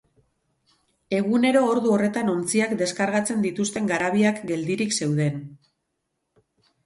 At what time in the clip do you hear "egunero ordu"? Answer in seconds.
1.17-1.91